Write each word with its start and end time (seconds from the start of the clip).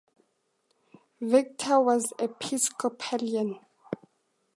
Victor 1.21 1.79
was 1.79 2.11
Episcopalian. 2.17 3.59